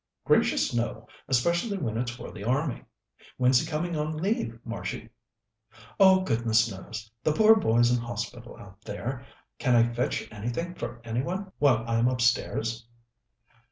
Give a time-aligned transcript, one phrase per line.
[0.25, 1.07] "Gracious, no!
[1.27, 2.83] Especially when it's for the Army.
[3.37, 5.11] When's he coming on leave, Marshie?"
[5.99, 7.11] "Oh, goodness knows!
[7.23, 9.23] The poor boy's in hospital out there.
[9.59, 12.87] Can I fetch anything for any one while I'm upstairs?"